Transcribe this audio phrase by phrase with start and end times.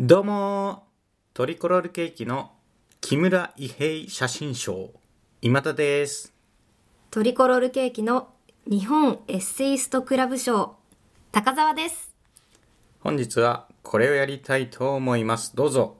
[0.00, 0.84] どうも
[1.34, 2.52] トリコロールケーキの
[3.00, 4.92] 木村伊平写真賞。
[5.42, 6.32] 今田です。
[7.10, 8.28] トリコロールケーキの
[8.64, 10.76] 日本エッセイストクラブ賞。
[11.32, 12.14] 高澤です。
[13.00, 15.56] 本日はこれをやりたいと思います。
[15.56, 15.96] どうぞ。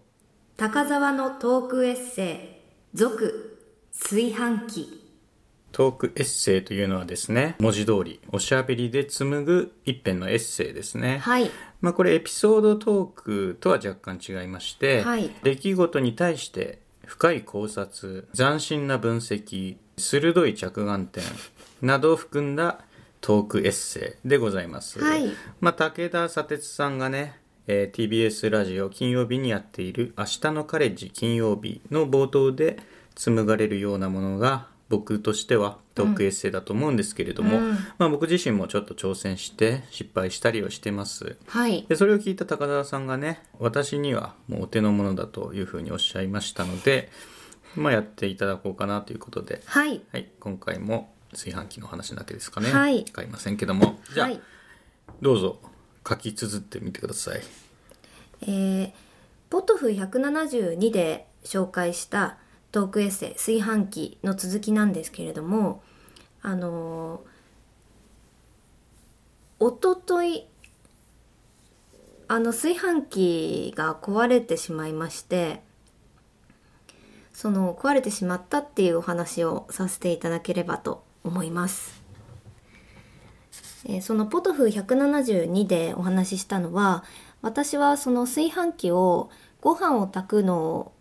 [0.56, 2.60] 高澤のトークエッセ
[2.94, 3.58] イ続
[3.92, 5.07] 炊飯器
[5.72, 11.18] トークエッセイというのはですね文字通りおしゃべりで紡ぐ一編のエッセイですね。
[11.18, 11.50] はい。
[11.80, 15.30] まあこれエピソードトークとは若干違いまして、はい。
[15.42, 21.24] 出来事に対して深い考察斬新な分析鋭い着眼点
[21.82, 22.80] などを含んだ
[23.20, 25.28] トークエッセイでございます、はい。
[25.60, 32.78] まあ、武田砂鉄さんがね、えー TBS ラジオ金曜日にやっている「明日のカレッジ金曜日」の冒頭で
[33.14, 37.78] 紡がれるようなものが僕としてはトークエッセイだと思うんですけれども、うん。
[37.98, 41.36] まあ、僕自身もちょっと挑戦して失敗したりをしてます。
[41.46, 41.84] はい。
[41.88, 47.10] でそれを聞いた高田さんがね私にはもうお手の物だというふうにおっしゃいましたので、
[47.76, 50.00] まあ、やっていただこうかなということで、はい。
[50.10, 53.04] はい、今回も炊飯器の話だけですかね、はい。
[53.04, 54.40] 買いませんけどもじゃあ、はい。
[55.20, 55.58] どうぞ
[56.08, 57.42] 書き綴ってみてください。
[58.42, 58.92] えー、
[59.50, 62.38] ポトフ172で紹介した
[62.70, 65.82] トークエッセイ炊飯器の続きなんですけれども
[66.42, 67.24] あの、
[69.58, 70.46] おととい
[72.28, 75.62] あの炊飯器が壊れてしまいまして
[77.32, 82.02] その壊れてしまったっていうお話をさせていただければと思います。
[83.86, 87.04] えそのポトフ172でお話ししたのは
[87.40, 89.30] 私はその炊飯器を
[89.60, 90.92] ご飯を炊くの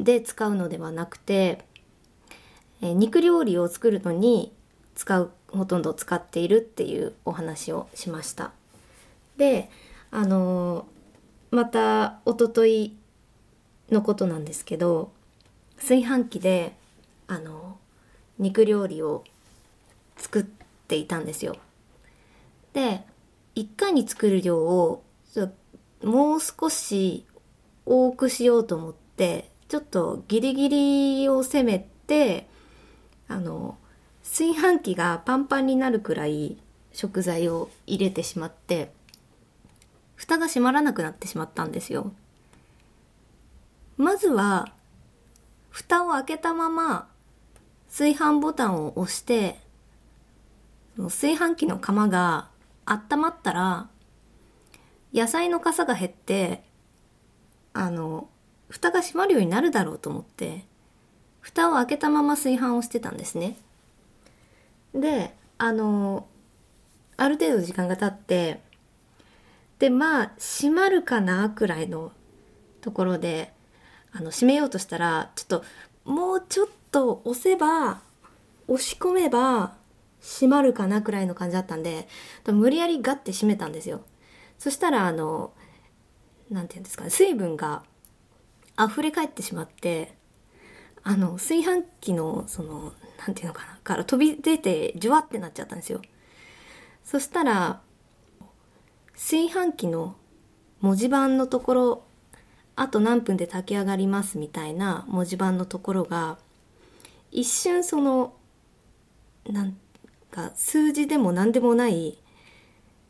[0.00, 1.64] で使うのではなくて、
[2.82, 4.52] えー肉料理を作るのに
[4.94, 8.52] 使うほとんど使っているっていうお話をしました。
[9.36, 9.70] で
[10.10, 10.96] あのー
[11.50, 12.96] また一昨日
[13.90, 15.12] のことなんですけど
[15.76, 16.74] 炊飯器で
[17.28, 17.78] あの
[18.38, 19.24] 肉料理を
[20.16, 20.44] 作っ
[20.88, 21.56] ていたんですよ。
[22.72, 23.04] で
[23.54, 25.02] 1回に作る量を
[26.02, 27.24] もう少し
[27.86, 32.46] 多くしようと思ってちょっとギリギリを攻めて
[33.28, 33.76] あの
[34.22, 36.56] 炊飯器がパンパンになるくらい
[36.92, 38.92] 食材を入れてしまって
[40.14, 42.12] 蓋が閉まらなくなってしまったんですよ。
[43.96, 44.72] まずは
[45.70, 47.08] 蓋を開けたまま
[47.88, 49.58] 炊飯ボタンを押して
[50.96, 52.48] 炊飯器の釜が
[52.84, 53.88] 温まったら
[55.12, 56.62] 野菜の傘が減って
[57.72, 58.28] あの
[58.68, 60.64] 蓋が閉まるようになるだろうと思って
[61.40, 63.56] 蓋を開けたまま炊飯をしてたんですね。
[64.94, 66.26] であの
[67.16, 68.60] ある程度時間が経って
[69.78, 72.12] でまあ閉まるかなくらいの
[72.80, 73.52] ところで
[74.12, 75.64] あの閉めようとしたらちょっと
[76.04, 78.00] もうちょっと押せば
[78.68, 79.74] 押し込めば
[80.20, 82.08] 閉まるかなくらいの感じだったんで
[82.46, 84.02] 無理やりガッて閉めたんですよ
[84.58, 85.52] そしたらあの
[86.50, 87.82] なんていうんですかね水分が
[88.78, 90.14] 溢れ返ってしまって
[91.02, 92.92] あの炊飯器のその
[93.26, 96.02] なんていうのかなから飛び出てジュワってなっちゃったんですよ。
[97.04, 97.80] そしたら
[99.14, 100.16] 炊飯器の
[100.80, 102.02] 文字盤のところ
[102.74, 106.36] あと何分で炊き上がりますみたいな文字盤のところが
[107.30, 108.34] 一瞬その
[109.48, 109.76] なん
[110.30, 112.18] か数字でも何でもない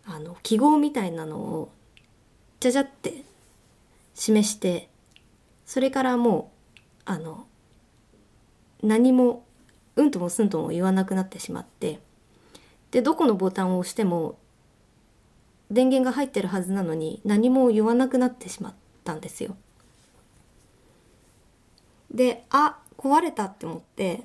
[0.04, 1.72] あの記号みたいなのを
[2.60, 3.25] じゃじゃって
[4.15, 4.88] 示して
[5.66, 7.47] それからもうあの
[8.82, 9.44] 何も
[9.97, 12.00] うんともすんとも言わなくなってしまって
[12.93, 14.38] でどこのボタンを押しても
[15.71, 19.56] 電源が入ってるはずなのに何も言わなくなってしまったんですよ。
[22.15, 24.22] であ壊れたって思って、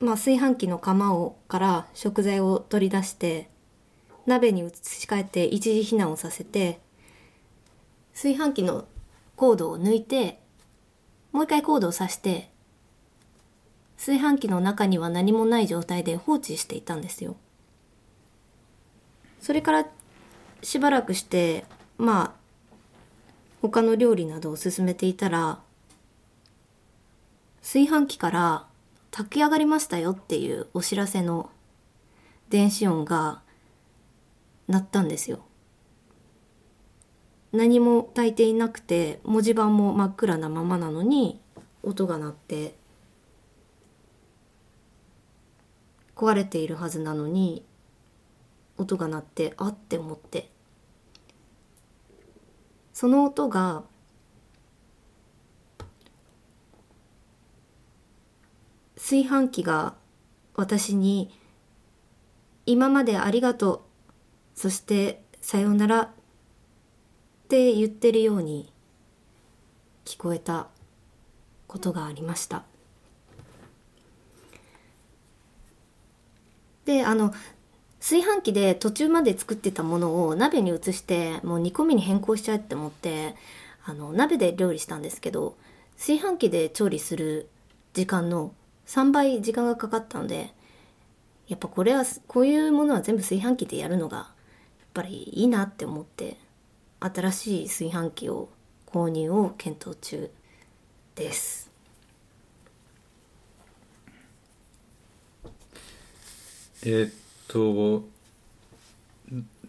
[0.00, 3.48] まあ、炊飯器の釜をから食材を取り出して
[4.26, 6.80] 鍋に移し替えて一時避難をさせて
[8.14, 8.86] 炊飯器の
[9.36, 10.40] コードを抜いて
[11.32, 12.50] もう一回コードを挿して
[13.96, 17.36] 炊飯器の中には何もない状態で放置していたんですよ。
[19.40, 19.86] それから
[20.62, 21.64] しばらくして
[21.98, 22.44] まあ
[23.62, 25.60] 他の料理などを進めていたら
[27.62, 28.66] 炊飯器から
[29.10, 31.50] 炊き上がりましたよっていうお知らせの
[32.50, 33.42] 電子音が
[34.68, 35.40] 鳴ったんですよ。
[37.54, 41.40] 何も炊いていなくて文字盤も真っ暗なままなのに
[41.84, 42.74] 音が鳴って
[46.16, 47.64] 壊れているはずなのに
[48.76, 50.50] 音が鳴ってあって思って。
[52.92, 53.82] その音が
[58.96, 59.94] 炊飯器が
[60.54, 61.30] 私に
[62.66, 63.84] 「今までありがと
[64.56, 66.13] うそしてさようなら」
[67.54, 68.68] って言ってるように
[70.04, 70.66] 聞こえた
[71.68, 72.64] ことがありました。
[76.84, 77.32] であの
[78.00, 83.36] 炊飯器で途中まで作ってたものを鍋に移してもう煮込みに変更しちゃえって思って
[83.84, 85.56] あの鍋で料理したんですけど
[85.96, 87.48] 炊飯器で調理する
[87.92, 88.52] 時間の
[88.88, 90.52] 3倍時間がかかったので
[91.46, 94.26] やっぱこれはこういうものは全部炊飯器でやるのがやっ
[94.92, 96.36] ぱりいいなって思って
[97.12, 98.48] 新しい炊飯器を
[98.86, 100.30] 購入を検討中
[101.14, 101.70] です。
[106.82, 107.14] えーっ
[107.48, 108.04] と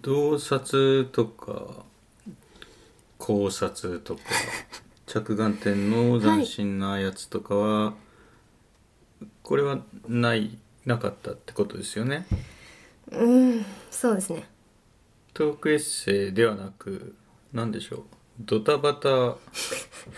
[0.02, 1.84] 洞察とか
[3.18, 4.22] 考察とか
[5.08, 7.94] 着眼点の斬新なやつとかは、
[9.44, 12.26] これはないなかったってことですよね？
[13.12, 14.48] うんそうですね
[15.34, 17.16] トークエッセイではなく
[17.56, 18.04] 何でしょう。
[18.42, 19.38] ドタバタ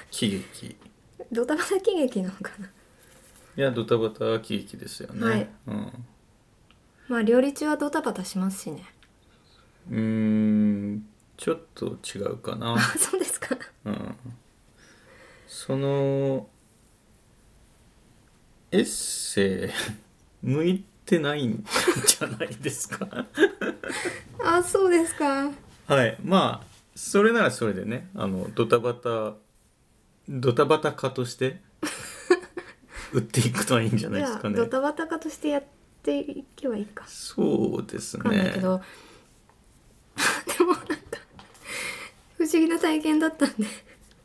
[0.10, 0.75] 喜劇。
[1.31, 2.66] ドタバタ喜劇なのかな。
[2.66, 5.50] いやドタバタ喜劇ですよね、はい。
[5.68, 6.06] うん。
[7.07, 8.84] まあ料理中はドタバタしますしね。
[9.92, 11.07] うーん。
[11.38, 12.74] ちょっと違うかな。
[12.74, 13.56] あ そうですか。
[13.86, 14.16] うん。
[15.45, 16.50] その
[18.72, 19.69] エッセイ
[20.42, 21.63] 向いてないん
[22.07, 23.28] じゃないですか。
[24.44, 25.51] あそうですか。
[25.86, 26.18] はい。
[26.24, 29.35] まあそれならそれでねあのドタバタ
[30.27, 31.61] ドタバタ化として
[33.13, 34.55] 売っていくとはいいんじゃないですかね。
[34.57, 35.63] ドタバタ化としてやっ
[36.03, 37.05] ていけばいいか。
[37.07, 38.81] そうですわかんないねけど、
[40.57, 40.94] でもなんか
[42.38, 43.65] 不思議な体験だったんで。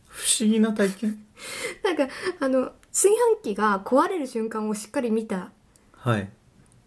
[0.08, 1.24] 不思議な体験？
[1.84, 2.08] なんか
[2.40, 5.52] あの炊飯器が壊れる瞬間をしっかり見た
[5.92, 6.28] はい。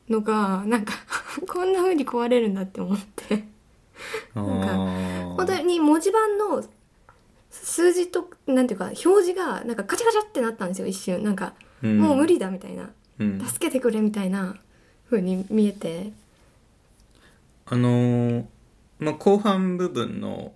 [0.09, 0.93] のがなんか
[1.47, 3.45] こんな風に壊れるんだって思って。
[4.35, 6.63] あなんかー本当に文字盤の
[7.49, 11.23] 数字となんていうか表示がなんかカチャカチャってなったんですよ一瞬。
[11.23, 11.99] なんか、うん。
[11.99, 12.89] もう無理だみたいな。
[13.19, 13.39] うん。
[13.39, 14.55] 助けてくれみたいな
[15.09, 16.11] 風に見えて。
[17.67, 18.45] あのー
[18.99, 20.53] まあ、後半部分の、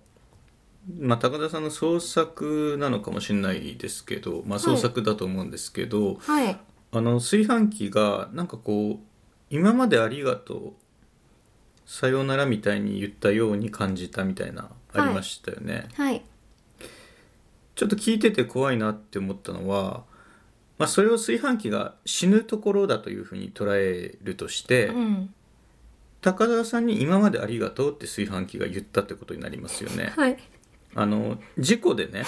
[0.98, 6.58] まあ、高田さんの創作なのかもしれないですけど、まあ、創作だと思うんですけど、はい。
[6.92, 8.98] あの炊飯器がなんかこう
[9.48, 10.72] 「今までありがとう
[11.86, 15.88] さようなら」みたいに言ったように感じたみたいなありましたよね。
[15.94, 16.22] はい。
[17.74, 20.04] ちょっと聞いてて怖いなって思ったのは、
[20.76, 25.34] まあ、それを炊飯器が死ぬところだというふうに捉えるとして、うん。
[26.20, 30.12] 高田さんに「今までありがとう」って炊飯器が言ったってことになりますよね。
[30.16, 30.36] はい。
[30.94, 32.24] あの事故でね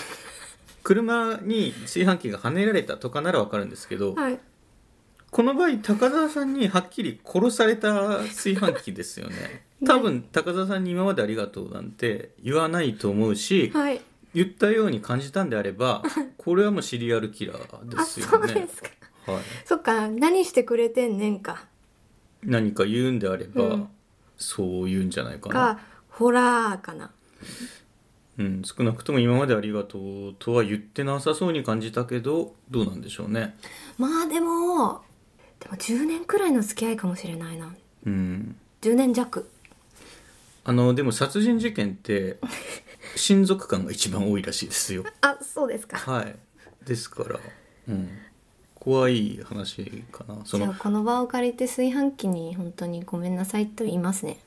[0.83, 4.39] 車に炊飯器がはねられたとかならわかるんですけど、はい
[5.33, 9.65] この場合高田さんにはっきり殺された炊飯器ですよね。
[9.85, 14.03] 多分高田さんに今までありがとうなんて言わないと思うし、はい。
[14.35, 16.03] 言ったように感じたんであれば
[16.37, 18.33] これはもうシリアルキラーであすよね。
[18.33, 18.69] そうで。
[18.69, 18.89] すか。
[19.33, 21.65] はい、そっか何してくれてんねんか。
[22.43, 23.89] 何か言うんであれば、うん。
[24.37, 25.55] そう言うんじゃないかな。
[25.55, 25.81] か
[26.11, 27.11] ホラーかな。
[28.39, 33.57] うん、少なくとも今までありがとうとは言ってなさそうに感じたけどどうなんでしょうね。
[33.97, 35.03] まあでも
[35.63, 37.73] でも10年くらいの付き合いかもしれないな
[38.05, 39.49] うん、10年弱
[40.65, 42.39] あのでも殺人事件って
[43.15, 45.05] 親族間が一番多いらしいですよ。
[45.21, 46.37] あそうですかはい。
[46.85, 47.39] ですから、
[47.89, 48.09] うん、
[48.75, 50.45] 怖い話かな。
[50.45, 54.39] そのじゃあこの場を借りて炊飯器に本当にごめんなさいと言いますね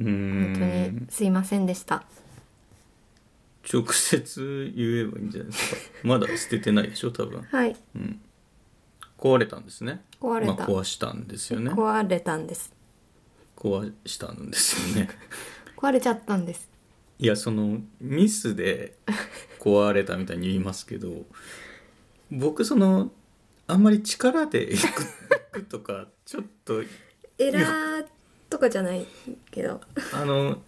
[0.00, 2.04] うー本当にんすいませんでした
[3.72, 5.80] 直接言えばいいんじゃないですか。
[6.02, 7.42] まだ捨ててないでしょ多分。
[7.42, 8.20] はいうん。
[9.18, 10.02] 壊れたんですね。
[10.20, 11.70] 壊れた、まあ、壊したんですよね。
[11.70, 12.72] 壊れたんです
[13.56, 15.08] 壊したんですよね。
[15.76, 16.70] 壊れちゃったんです
[17.18, 18.96] いやそのミスで
[19.60, 21.24] 壊れたみたいに言いますけど
[22.30, 23.12] 僕その
[23.66, 24.76] あんまり力でい
[25.52, 26.82] くとかちょっと
[27.38, 28.06] エラー
[28.50, 29.06] とかじゃない
[29.50, 29.80] けど
[30.12, 30.62] あの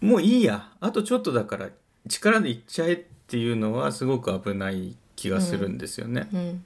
[0.00, 1.70] もういいやあとちょっとだから
[2.08, 6.28] 力でいっちゃえっていうのはすごく危ない気がするんですよね。
[6.32, 6.64] うんうん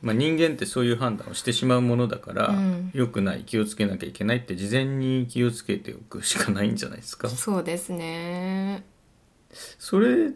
[0.00, 2.90] まあ、人間ってそういう判断をしてしまうものだから、うん。
[2.92, 7.28] 良くない気をつけなきゃいけないって事前に気をつけておくしかないんじゃないですか？
[7.28, 8.84] そうですね。
[9.78, 10.32] それ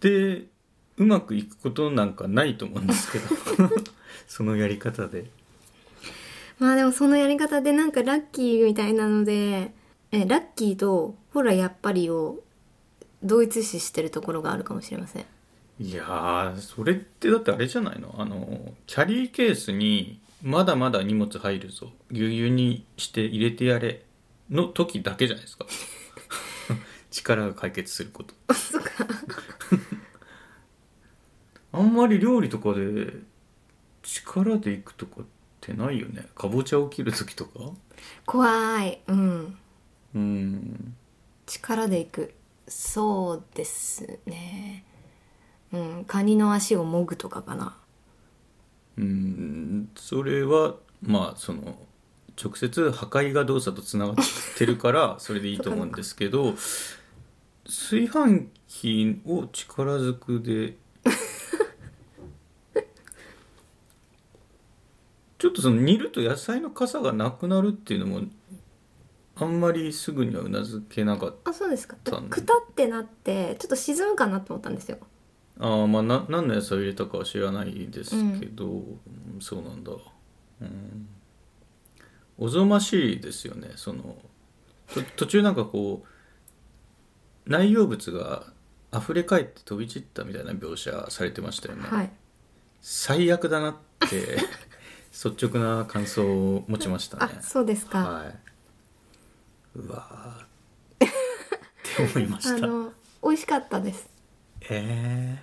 [0.00, 0.44] で
[0.98, 3.26] うまくいくことなんかないと思うんですけど。
[4.28, 5.26] そのやり方で。
[6.58, 9.72] まあでもそのやり方でなんかラッキーみたいなので
[10.12, 12.38] えラッキーとほらやっぱりを
[13.24, 15.24] 同一視してるところがあるかもしれません
[15.80, 18.14] いやーそれってだってあれじゃないの？
[18.18, 21.90] あのキャリーケースにまだまだ荷物入るぞ。
[22.10, 24.04] ぎゅうぎゅうにして入れてやれ
[24.50, 25.66] の時だけじゃないですか。
[27.10, 28.34] 力が解決すること。
[28.48, 29.06] あそっか。
[31.72, 33.14] あんまり料理とかで
[34.02, 35.24] 力でいくとかっ
[35.60, 36.26] てないよね？
[36.34, 37.72] かぼちゃを切る時とか？
[38.26, 39.00] 怖い。
[39.06, 39.56] うん。
[40.14, 40.94] うん。
[41.46, 42.34] 力でいく。
[42.68, 44.84] そうですね
[45.72, 47.76] うんカニの足をもぐとかかな。
[48.98, 51.78] うんそれはまあその
[52.42, 54.16] 直接破壊が動作とつながっ
[54.56, 56.54] てるから それでいいと思うんですけど
[57.64, 60.76] 炊飯器を力ずくで
[65.38, 68.20] ちょっとその煮ると野菜の傘がなくなるっていうのも
[69.36, 71.96] あんまりすぐにはうなずけなかったあそうですか。
[71.96, 74.98] くたってなってちょっと沈むかなと思ったんですよ
[75.58, 79.00] ああまあな何の野菜を入れたかは知らないですけど、うん
[79.40, 79.92] そうなんだ、
[80.60, 81.08] うん、
[82.38, 83.72] おぞましいですよね。
[83.76, 84.16] その
[84.94, 88.44] と途中なんかこう内容物が
[88.92, 92.10] 溢れ返って飛び散ったみたいな描写されてましたよね、はい。
[92.80, 93.74] 最悪だなっ
[94.08, 94.38] て
[95.12, 97.34] 率直な感想を持ちましたね。
[97.38, 98.38] あそうですか、はい。
[99.76, 101.08] うわーっ
[101.82, 102.54] て思いました。
[102.64, 102.92] あの
[103.22, 104.11] 美味しかったです
[104.70, 105.38] え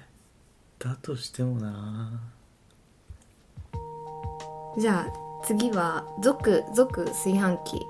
[0.79, 2.21] ー、だとしてもな。
[4.77, 7.85] じゃあ次は続続炊飯器。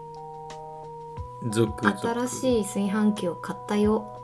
[1.51, 4.19] 続々新しい炊飯器を買ったよ。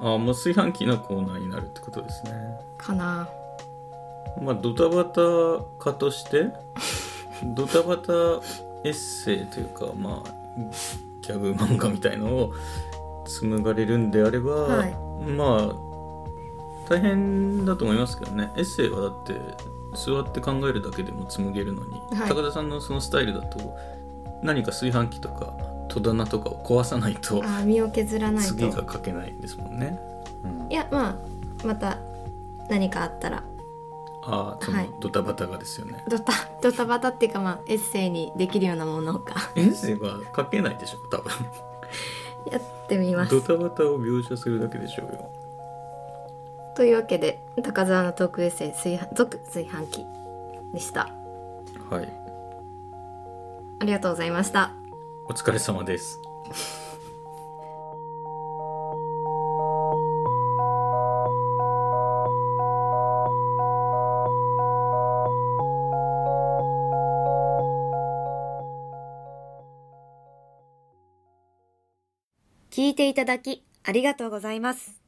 [0.00, 2.32] あもう炊飯器のコーナーになるってことですね。
[2.76, 3.28] かな。
[4.40, 5.20] まあドタバタ
[5.78, 6.52] 化として
[7.56, 8.12] ドタバタ
[8.84, 10.30] エッセイというかまあ
[11.22, 12.52] ギャグ漫画みたいのを
[13.26, 14.94] 紡がれるんであれば、はい。
[15.26, 15.87] まあ
[16.88, 19.34] 大変だと思いますけどねエッセイはだって
[19.94, 23.76] 座って考えるだけでも紡げるのに、はい高田さんのそのスタイルだと
[24.42, 25.52] 何か炊飯器とか
[25.88, 29.98] 戸棚とかを壊さないとあ身を削らないと次が書けないですもんね。
[30.44, 31.18] うんいやま
[31.62, 31.98] あまた
[32.68, 33.42] 何かあったら
[34.22, 36.04] ああそはいのドタバタがですよね。
[36.08, 41.32] ドタドタバタっていうかまあエッセイにできるようなものかエッセイは書けないでしょ多分。
[42.52, 45.30] やってみますドタバタを描写するだけでしょうよ。
[46.78, 50.06] というわけで高沢のトークエッセイ炊飯続炊飯器
[50.72, 51.12] でした
[51.90, 52.08] はい。
[53.80, 54.70] ありがとうございました
[55.26, 56.20] お疲れ様です。
[72.70, 75.07] 聞いていただきありがとうございます。